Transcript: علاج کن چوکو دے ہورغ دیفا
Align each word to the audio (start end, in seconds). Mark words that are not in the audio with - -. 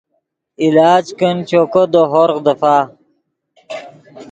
علاج 0.63 1.05
کن 1.19 1.37
چوکو 1.49 1.83
دے 1.91 2.01
ہورغ 2.11 2.37
دیفا 2.45 2.75